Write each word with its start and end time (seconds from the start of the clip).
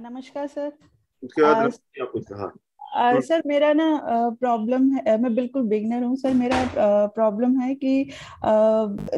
नमस्कार 0.00 0.46
सर। 0.46 0.72
उसके 1.22 1.42
बाद 1.42 1.56
हाँ 2.92 3.10
हम्म। 3.10 3.20
सर 3.20 3.42
मेरा 3.46 3.72
ना 3.72 3.84
प्रॉब्लम 4.40 4.88
है 4.92 5.16
मैं 5.22 5.34
बिल्कुल 5.34 5.62
बिगनर 5.62 6.02
हूँ 6.04 6.16
सर। 6.16 6.32
मेरा 6.34 6.56
प्रॉब्लम 7.14 7.58
है 7.60 7.74
कि 7.74 8.04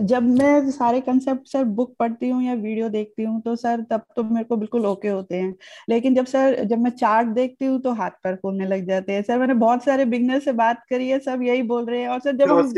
जब 0.02 0.22
मैं 0.30 0.70
सारे 0.70 1.00
कंसेप्ट 1.00 1.46
सर 1.48 1.64
बुक 1.76 1.94
पढ़ती 1.98 2.28
हूँ 2.28 2.42
या 2.42 2.54
वीडियो 2.54 2.88
देखती 2.88 3.22
हूँ 3.22 3.40
तो 3.42 3.54
सर 3.56 3.82
तब 3.90 4.02
तो 4.16 4.22
मेरे 4.24 4.44
को 4.44 4.56
बिल्कुल 4.56 4.86
ओके 4.86 5.08
होते 5.08 5.36
हैं। 5.36 5.54
लेकिन 5.88 6.14
जब 6.14 6.26
सर 6.26 6.62
जब 6.64 6.78
मैं 6.78 6.90
चार्ट 6.90 7.28
देखती 7.30 7.64
हूँ 7.64 7.80
तो 7.80 7.92
हाथ 7.92 8.10
पर 8.24 8.36
फूलने 8.36 8.66
लग 8.66 8.86
जाते 8.88 9.12
हैं। 9.12 9.22
सर 9.22 9.38
मैंने 9.38 9.54
बहुत 9.56 9.84
सारे 9.84 10.04
बिगनर 10.06 10.40
से 10.40 10.52
बात 10.54 10.82
करी 10.90 11.08
है 11.08 11.18
सब 11.20 11.42
यही 11.42 11.62
बोल 11.72 11.86
रहे 11.86 12.00
हैं। 12.00 12.08
और 12.08 12.20
सर 12.20 12.36
जब 12.36 12.50
हम 12.50 12.72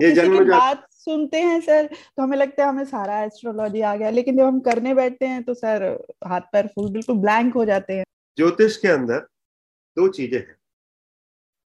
ये 0.00 0.10
जन्म 0.12 0.48
बात 0.50 0.86
सुनते 1.06 1.40
हैं 1.40 1.60
सर 1.60 1.86
तो 1.86 2.22
हमें 2.22 2.36
लगता 2.36 2.62
है 2.62 2.68
हमें 2.68 2.84
सारा 2.84 3.22
एस्ट्रोलॉजी 3.22 3.80
आ 3.80 3.94
गया 3.96 4.10
लेकिन 4.10 4.36
जब 4.36 4.44
हम 4.44 4.60
करने 4.60 4.94
बैठते 4.94 5.26
हैं 5.26 5.42
तो 5.42 5.54
सर 5.54 5.84
हाथ 6.26 6.40
पैर 6.52 6.66
फूल 6.66 6.90
बिल्कुल 6.92 7.16
ब्लैंक 7.18 7.54
हो 7.54 7.64
जाते 7.64 7.92
हैं। 7.92 8.04
ज्योतिष 8.38 8.76
के 8.76 8.88
अंदर 8.88 9.18
दो 9.96 10.08
चीज़ें 10.08 10.38
हैं। 10.38 10.56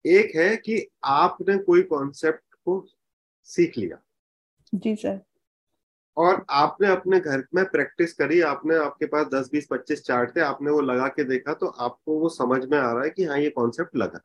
एक 0.04 0.36
है 0.36 0.56
कि 0.56 0.86
आपने 1.04 1.56
कोई 1.58 1.82
कॉन्सेप्ट 1.82 2.54
को 2.64 2.84
सीख 3.48 3.78
लिया। 3.78 3.98
जी 4.72 4.94
सर। 4.96 5.20
और 6.16 6.44
आपने 6.50 6.88
अपने 6.88 7.20
घर 7.20 7.44
में 7.54 7.64
प्रैक्टिस 7.64 8.12
करी 8.12 8.40
आपने 8.40 8.76
आपके 8.76 9.06
पास 9.06 9.26
दस 9.26 9.48
बीस 9.52 9.66
पच्चीस 9.70 10.04
चार्ट 10.04 10.36
थे 10.36 10.40
आपने 10.40 10.70
वो 10.70 10.80
लगा 10.80 11.08
के 11.08 11.24
देखा 11.24 11.54
तो 11.54 11.66
आपको 11.66 12.18
वो 12.18 12.28
समझ 12.28 12.64
में 12.64 12.78
आ 12.78 12.92
रहा 12.92 13.02
है 13.04 13.10
कि 13.10 13.24
हाँ 13.24 13.38
ये 13.38 13.50
कॉन्सेप्ट 13.50 13.96
लगा। 13.96 14.20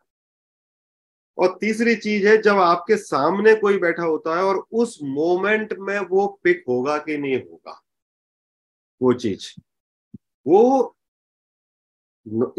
और 1.38 1.58
तीसरी 1.62 1.96
चीज़ 1.96 2.28
है, 2.28 2.38
जब 2.38 2.58
आपके 2.58 2.98
सामने 2.98 3.56
कोई 3.56 3.78
बैठा 3.80 4.04
होता 4.04 4.38
है 4.38 4.44
और 4.44 4.66
उस 4.74 4.98
मोमेंट 5.04 5.74
में 5.80 6.00
वो 6.02 6.28
पिक 6.44 6.64
होगा 6.68 6.98
कि 6.98 7.18
नहीं 7.18 7.38
होगा, 7.40 7.82
वो 9.02 9.14
चीज़, 9.16 9.50
वो 10.46 10.96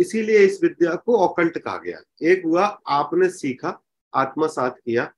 इसीलिए 0.00 0.38
इस 0.38 0.58
विद्या 0.62 0.94
को 0.96 1.16
ऑकल्ट 1.18 1.58
कहा 1.58 1.76
गया। 1.78 2.00
एक 2.22 2.44
हुआ, 2.44 2.64
आपने 2.88 3.28
सीखा, 3.30 3.80
आत्मसात 4.12 4.78
किया, 4.78 5.12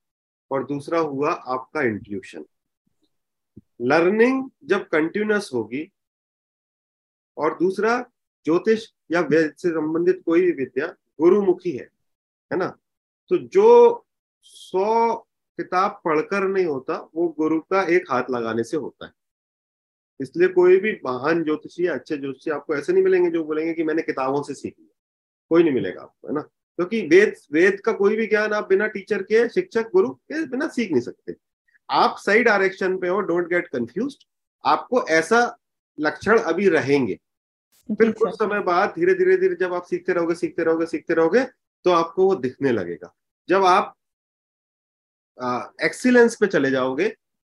और 0.51 0.65
दूसरा 0.67 0.99
हुआ 1.01 1.33
आपका 1.33 1.83
इंट्यूशन 1.83 2.45
लर्निंग 3.83 4.49
जब 4.65 4.89
कंटिन्यूस 4.89 5.51
होगी, 5.55 5.91
और 7.37 7.55
दूसरा 7.59 7.99
ज्योतिष 8.47 8.87
या 9.11 9.21
वेद 9.23 9.55
से 9.55 9.69
संबंधित 9.71 10.23
कोई 10.27 10.41
भी 10.43 10.53
विद्या 10.55 10.87
गुरुमुखी 11.21 11.71
है 11.71 11.89
है 12.51 12.57
ना? 12.59 12.77
तो 13.31 13.39
जो 13.39 14.07
सौ 14.43 15.15
किताब 15.59 16.01
पढ़कर 16.05 16.47
नहीं 16.49 16.65
होता 16.65 17.11
वो 17.15 17.29
गुरु 17.29 17.61
का 17.61 17.83
एक 17.83 18.11
हाथ 18.11 18.31
लगाने 18.31 18.65
से 18.65 18.77
होता 18.77 19.07
है। 19.07 19.13
इसलिए 20.21 20.49
कोई 20.49 20.77
भी 20.81 20.93
महान 21.07 21.43
ज्योतिषी 21.45 21.87
अच्छे 21.87 22.17
ज्योतिषी 22.17 22.51
आपको 22.51 22.77
ऐसे 22.77 22.93
नहीं 22.93 23.05
मिलेंगे 23.05 23.31
जो 23.31 23.45
बोलेंगे 23.45 23.73
कि 23.75 23.83
मैंने 23.83 24.03
किताबों 24.03 24.43
से 24.43 24.55
सीख 24.55 24.75
लिया। 24.79 24.99
कोई 25.51 25.63
नहीं 25.63 25.75
मिलेगा 25.75 26.03
आपको 26.03 26.29
है 26.29 26.35
ना? 26.35 26.41
क्योंकि 26.41 27.01
तो 27.03 27.09
वेद 27.09 27.35
वेद 27.53 27.81
का 27.81 27.93
कोई 27.93 28.17
भी 28.17 28.27
ज्ञान 28.27 28.53
आप 28.53 28.69
बिना 28.69 28.87
टीचर 28.87 29.23
के 29.23 29.49
शिक्षक 29.49 29.91
गुरु 29.93 30.09
के 30.09 30.45
बिना 30.47 30.69
सीख 30.69 30.91
नहीं 30.93 31.01
सकते। 31.01 31.35
आप 31.91 32.17
सही 32.19 32.43
डायरेक्शन 32.43 32.97
पे 32.99 33.09
हो 33.09 33.21
डोंट 33.21 33.49
गेट 33.49 33.67
कंफ्यूज 33.69 34.17
आपको 34.65 35.03
ऐसा 35.09 35.59
लक्षण 35.99 36.39
अभी 36.39 36.69
रहेंगे। 36.69 37.19
फिर 37.89 38.13
कुछ 38.13 38.35
समय 38.35 38.61
बाद 38.61 38.93
धीरे 38.97 39.15
धीरे 39.15 39.37
धीरे 39.37 39.55
जब 39.55 39.75
आप 39.75 39.85
सीखते 39.85 40.13
रहोगे 40.13 40.35
सीखते 40.35 40.65
रहोगे 40.65 40.87
सीखते 40.87 41.15
रहोगे 41.15 41.41
तो 41.85 41.91
आपको 41.93 42.27
वो 42.27 42.35
दिखने 42.37 42.73
लगेगा। 42.73 43.15
जब 43.49 43.65
आप 43.67 43.95
एक्सीलेंस 45.79 46.35
पे 46.37 46.47
चले 46.47 46.71
जाओगे 46.71 47.09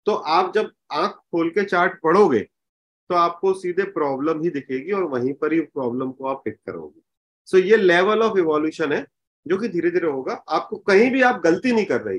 तो 0.07 0.13
आप 0.15 0.53
जब 0.55 0.71
आँख 0.93 1.11
खोल 1.33 1.49
के 1.51 1.65
चार्ट 1.65 1.93
पढ़ोगे 2.03 2.41
तो 3.11 3.15
आपको 3.17 3.53
सीधे 3.55 3.85
प्रॉब्लम 3.93 4.43
ही 4.43 4.51
दिखेगी 4.51 4.93
और 4.93 5.05
वहीं 5.07 5.33
पर 5.35 5.53
ही 5.53 5.61
प्रॉब्लम 5.63 6.11
को 6.13 6.27
आप 6.27 6.43
पिक 6.45 6.57
करोगे। 6.67 7.01
सो 7.49 7.59
so, 7.59 7.65
ये 7.65 7.77
लेवल 7.77 8.23
ऑफ़ 8.23 8.39
इवोल्यूशन 8.39 8.93
है 8.93 9.07
जो 9.47 9.59
कि 9.59 9.69
धीरे 9.69 9.91
धीरे 9.91 10.09
होगा। 10.09 10.35
आपको 10.51 10.77
कहीं 10.79 11.11
भी 11.13 11.23
आप 11.23 11.41
गलती 11.45 11.73
नहीं 11.73 11.85
कर 11.87 12.01
रही 12.03 12.19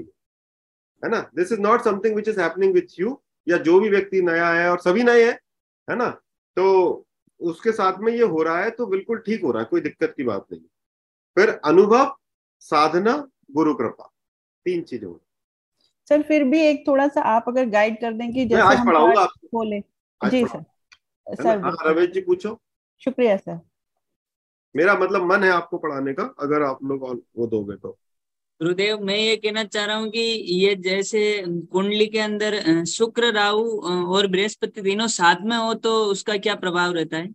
है 1.04 1.10
ना? 1.12 1.20
This 1.36 1.52
is 1.52 1.62
not 1.62 1.82
something 1.84 2.16
which 2.16 2.28
is 2.30 2.42
happening 2.42 2.74
with 2.74 3.00
you 3.00 3.20
या 3.48 3.58
जो 3.60 3.80
भी 3.80 3.90
व्यक्ति 3.90 4.22
नया 4.24 4.50
है 4.54 4.70
और 4.72 4.80
सभी 4.82 5.04
नए 5.04 5.26
हैं 5.26 5.40
है 5.88 5.96
ना? 5.98 6.10
तो 6.58 7.06
उसके 7.40 7.72
साथ 7.72 8.00
में 8.02 8.14
ये 8.14 8.24
हो 8.26 8.44
रहा 8.44 8.64
है 8.64 8.70
तो 8.72 8.86
बिल्कुल 8.88 9.20
ठीक 9.28 9.44
हो 9.44 9.52
रहा 9.52 9.64
है 9.64 9.68
कोई 9.72 9.82
दिक्कत 9.82 10.14
की 10.18 10.24
बात 10.24 10.46
नहीं। 10.52 10.62
फिर 11.38 11.50
अनुभव 11.66 12.16
साधना 12.62 13.16
गुरु 13.52 13.74
कृपा। 13.74 14.12
तीन 14.66 14.82
चीज़ें 14.84 15.14
सर 16.08 16.22
फिर 16.22 16.44
भी 16.44 16.60
एक 16.62 16.84
थोड़ा 16.88 17.08
सा 17.08 17.22
आप 17.30 17.46
अगर 17.48 17.66
गाइड 17.70 18.00
कर 18.02 18.14
दें 18.14 18.32
कि 18.34 18.46
जैसे 18.46 18.62
आज 18.62 18.86
पढ़ाऊँगा 18.86 19.26
बोले। 19.54 19.80
जी 20.22 20.46
सर। 20.46 20.64
सर 21.28 21.60
हाँ 21.60 21.76
रवेश 21.84 22.10
जी 22.10 22.22
पूछो। 22.22 22.60
शुक्रिया 23.02 23.36
सर। 23.38 23.60
मेरा 24.76 24.94
मतलब 24.96 25.26
मन 25.26 25.44
है 25.44 25.50
आपको 25.52 25.78
पढ़ाने 25.78 26.14
का 26.14 26.24
अगर 26.40 26.62
आप 26.62 26.84
लोग 26.84 27.04
वो 27.38 27.48
दोगे 27.48 27.76
तो। 27.78 27.98
गुरुदेव 28.62 29.00
मैं 29.00 29.18
ये 29.18 29.36
कहना 29.36 29.64
चाह 29.64 29.86
रहा 29.86 29.96
हूँ 29.96 30.10
कि 30.10 30.20
ये 30.56 30.76
जैसे 30.78 31.22
कुंडली 31.72 32.06
के 32.08 32.20
अंदर 32.20 32.84
शुक्र 32.86 33.32
राहु 33.34 33.64
और 34.16 34.28
बृहस्पति 34.28 34.82
तीनों 34.82 35.08
साथ 35.10 35.42
में 35.44 35.56
हो 35.58 35.74
तो 35.76 35.96
उसका 36.06 36.38
क्या 36.38 36.56
प्रभाव 36.56 36.92
रहता 36.94 37.18
है? 37.18 37.32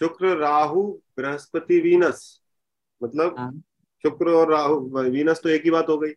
शुक्र 0.00 0.36
राहु 0.36 0.82
बृहस्पति 1.18 1.80
वीनस। 1.80 2.22
मतलब 3.04 3.34
हाँ। 3.38 3.52
शुक्र 4.04 4.30
और 4.30 4.50
राहु 4.52 4.80
वीनस 5.00 5.40
तो 5.42 5.48
एक 5.48 5.64
ही 5.64 5.70
बात 5.70 5.88
हो 5.88 5.98
गई। 5.98 6.10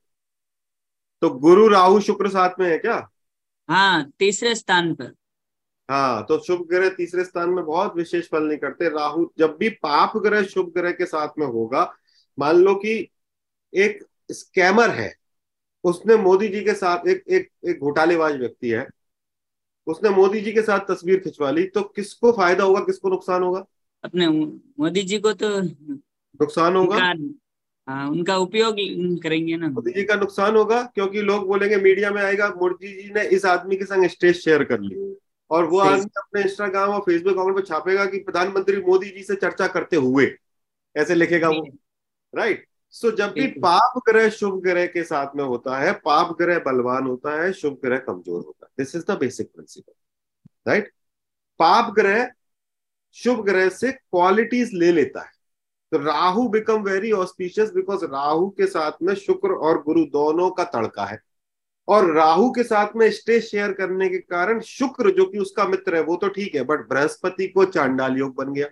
तो 1.21 1.29
गुरु 1.29 1.67
राहु 1.67 1.99
शुक्र 2.01 2.29
साथ 2.29 2.59
में 2.59 2.69
है 2.69 2.77
क्या? 2.77 3.07
हाँ 3.69 4.11
तीसरे 4.19 4.55
स्थान 4.55 4.93
पर। 4.95 5.13
हाँ 5.89 6.25
तो 6.25 6.37
शुभ 6.39 6.65
ग्रह 6.69 6.89
तीसरे 6.89 7.23
स्थान 7.23 7.49
में 7.49 7.63
बहुत 7.65 7.95
विशेष 7.95 8.29
फल 8.29 8.43
नहीं 8.43 8.57
करते। 8.57 8.89
राहु 8.89 9.27
जब 9.37 9.55
भी 9.59 9.69
पाप 9.69 10.17
ग्रह 10.17 10.43
शुभ 10.43 10.71
ग्रह 10.73 10.91
के 10.91 11.05
साथ 11.05 11.39
में 11.39 11.45
होगा 11.47 11.91
मान 12.37 12.55
लो 12.55 12.75
कि 12.75 12.97
एक 13.73 14.03
स्कैमर 14.29 14.89
है 14.89 15.13
उसने 15.83 16.15
मोदी 16.15 16.47
जी 16.47 16.63
के 16.63 16.73
साथ 16.73 17.07
एक 17.07 17.23
एक 17.29 17.49
एक 17.65 17.79
घोटालेबाज 17.79 18.35
व्यक्ति 18.35 18.69
है 18.69 18.87
उसने 19.87 20.09
मोदी 20.09 20.41
जी 20.41 20.51
के 20.51 20.61
साथ 20.61 20.79
तस्वीर 20.87 21.19
खिंचवा 21.19 21.51
ली 21.51 21.63
तो 21.67 21.81
किसको 21.85 22.31
फ़ायदा 22.31 22.63
होगा 22.63 22.79
किसको 22.79 23.09
नुकसान 23.09 23.43
होगा? 23.43 23.65
अपने 24.03 24.27
मोदी 24.27 25.01
जी 25.03 25.19
को 25.19 25.33
तो 25.33 25.49
नुकसान 26.39 26.75
होगा? 26.75 26.97
हाँ 27.87 28.09
उनका 28.09 28.35
उपयोग 28.37 28.75
करेंगे 29.23 29.57
ना। 29.57 29.67
मोदी 29.69 29.91
जी 29.91 30.03
का 30.03 30.15
नुकसान 30.15 30.55
होगा 30.55 30.81
क्योंकि 30.85 31.21
लोग 31.23 31.45
बोलेंगे 31.47 31.77
मीडिया 31.77 32.11
में 32.11 32.21
आएगा 32.21 32.49
मोदी 32.57 32.93
जी 32.93 33.11
ने 33.13 33.23
इस 33.29 33.45
आदमी 33.47 33.75
के 33.77 33.85
संग 33.85 34.07
स्टेज 34.09 34.35
शेयर 34.35 34.63
कर 34.63 34.79
ली। 34.81 34.95
और 35.51 35.65
वो 35.65 35.79
आदमी 35.79 36.09
अपने 36.17 36.41
इंस्टाग्राम 36.41 36.89
और 36.89 36.99
फेसबुक 37.01 37.33
अकाउंट 37.33 37.55
पर 37.55 37.65
छापेगा 37.65 38.05
कि 38.05 38.17
प्रधानमंत्री 38.19 38.81
मोदी 38.83 39.09
जी 39.09 39.23
से 39.23 39.35
चर्चा 39.35 39.67
करते 39.67 39.95
हुए 39.97 40.31
ऐसे 40.95 41.15
लिखेगा 41.15 41.49
वो 41.49 41.67
राइट 42.33 42.65
सो 42.93 43.11
जब 43.11 43.31
भी 43.31 43.47
पाप 43.59 44.01
ग्रह 44.07 44.29
शुभ 44.29 44.59
ग्रह 44.63 44.85
के 44.87 45.03
साथ 45.03 45.35
में 45.35 45.43
होता 45.43 45.77
है 45.79 45.91
पाप 46.05 46.35
ग्रह 46.37 46.59
बलवान 46.65 47.07
होता 47.07 47.41
है 47.41 47.51
शुभ 47.53 47.79
ग्रह 47.83 47.97
कमज़ोर 47.99 48.43
होता 48.43 48.65
है। 48.65 48.71
This 48.77 48.95
is 48.95 49.05
the 49.05 49.17
basic 49.19 49.47
principle 49.47 49.93
right 50.67 50.91
पाप 51.59 51.93
ग्रह 51.95 52.29
शुभ 53.15 53.43
ग्रह 53.45 53.69
से 53.71 53.91
क्वालिटीज 53.91 54.73
ले 54.73 54.91
लेता 54.91 55.21
है। 55.21 55.31
तो 55.91 55.97
Rahu 55.97 56.47
become 56.49 56.81
very 56.83 57.11
auspicious 57.11 57.71
because 57.73 58.03
Rahu 58.05 58.49
के 58.49 58.65
साथ 58.67 59.01
में 59.01 59.13
शुक्र 59.15 59.53
और 59.57 59.81
गुरु 59.83 60.03
दोनों 60.05 60.49
का 60.51 60.63
तड़का 60.65 61.05
है। 61.05 61.19
और 61.87 62.11
राहु 62.13 62.49
के 62.51 62.63
साथ 62.63 62.95
में 62.95 63.09
स्टेज 63.11 63.43
शेयर 63.43 63.71
करने 63.73 64.09
के 64.09 64.17
कारण 64.19 64.59
शुक्र 64.61 65.11
जो 65.11 65.25
कि 65.25 65.37
उसका 65.37 65.65
मित्र 65.67 65.95
है, 65.95 66.01
वो 66.01 66.15
तो 66.15 66.27
ठीक 66.29 66.55
है 66.55 66.63
बट 66.63 66.87
बृहस्पति 66.89 67.47
को 67.47 67.65
चांडाल 67.67 68.17
योग 68.17 68.35
बन 68.35 68.53
गया। 68.53 68.67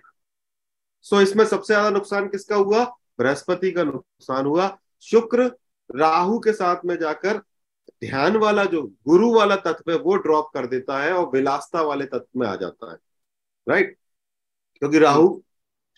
सो 1.06 1.20
इसमें 1.20 1.44
सबसे 1.44 1.72
ज़्यादा 1.74 1.90
नुकसान 1.90 2.28
किसका 2.28 2.56
हुआ? 2.56 2.84
बृहस्पति 3.18 3.70
का 3.72 3.84
नुकसान 3.84 4.46
हुआ। 4.46 4.76
शुक्र 5.02 5.50
राहु 5.90 6.38
के 6.38 6.52
साथ 6.52 6.84
में 6.84 6.96
जाकर 6.98 7.38
ध्यान 8.00 8.36
वाला 8.36 8.64
जो 8.64 8.82
गुरु 9.08 9.32
वाला 9.34 9.56
तत्व 9.56 9.90
है, 9.92 9.98
वो 9.98 10.16
ड्रॉप 10.16 10.50
कर 10.54 10.66
देता 10.66 11.02
है 11.02 11.12
और 11.12 11.28
विलासता 11.30 11.82
वाले 11.82 12.04
तत्व 12.06 12.40
में 12.40 12.46
आ 12.48 12.54
जाता 12.56 12.90
है। 12.92 12.98
राइट 13.66 13.96
क्योंकि 14.82 14.98
राहु 14.98 15.28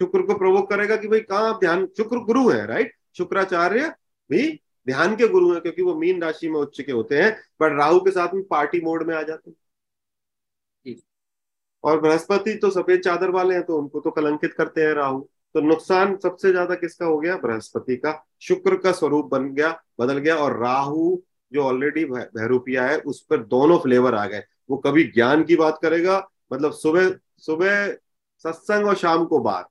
शुक्र 0.01 0.23
को 0.23 0.35
प्रवोक 0.35 0.69
करेगा 0.71 0.97
कि 0.97 1.09
भाई 1.09 1.21
कहाँ 1.21 1.49
आप 1.49 1.61
ध्यान 1.61 1.87
शुक्र 1.97 2.19
गुरु 2.25 2.49
है 2.51 2.67
राइट 2.67 2.93
शुक्राचार्य 3.19 3.89
भी 4.31 4.49
ध्यान 4.87 5.17
के 5.17 5.29
गुरु 5.29 5.53
हैं 5.53 5.61
क्योंकि 5.63 5.83
वो 5.83 5.95
मीन 5.97 6.23
राशि 6.23 6.49
में 6.49 6.59
उच्च 6.61 6.81
के 6.81 6.93
होते 6.93 7.23
हैं 7.23 7.31
बट 7.63 7.79
राहु 7.79 8.01
के 8.01 8.11
साथ 8.11 8.35
में 8.35 8.43
पार्टी 8.47 8.81
मोड 8.81 9.07
में 9.09 9.15
आ 9.17 9.23
जाते 9.23 9.51
हैं। 9.51 9.57
और 11.85 12.01
बृहस्पति 12.01 12.55
तो 12.55 12.71
सफ़ेद 12.71 13.01
चादर 13.01 13.31
वाले 13.31 13.55
हैं 13.55 13.63
तो 13.65 13.79
उनको 13.79 14.01
तो 14.01 14.11
कलंकित 14.11 14.53
करते 14.55 14.81
हैं 14.81 14.95
राहु। 14.95 15.21
तो 15.55 15.61
नुकसान 15.61 16.17
सबसे 16.17 16.51
ज़्यादा 16.51 16.75
किसका 16.75 17.07
हो 17.07 17.19
गया? 17.19 17.37
बृहस्पति 17.37 17.97
का। 17.97 18.13
शुक्र 18.41 18.77
का 18.77 18.93
स्वरूप 18.93 19.27
बन 19.27 19.49
गया 19.55 19.71
बदल 20.01 20.19
गया 20.19 20.37
और 20.37 20.59
राहु 20.61 21.17
जो 21.53 21.63
ऑलरेडी 21.65 22.05
भैरूपिया 22.07 22.85
है 22.87 22.99
उस 23.01 23.21
पर 23.23 23.43
दोनों 23.45 23.79
फ्लेवर 23.79 24.15
आ 24.15 24.27
गए। 24.27 24.43
वो 24.71 24.77
कभी 24.79 25.05
ज्ञान 25.07 25.45
की 25.45 25.57
बात 25.57 25.79
करेगा 25.83 26.19
मतलब 26.53 26.73
सुबह 26.75 27.11
सुबह 27.39 27.87
सत्संग 28.45 28.87
और 28.87 28.97
शाम 28.97 29.25
को 29.27 29.39
बात। 29.41 29.69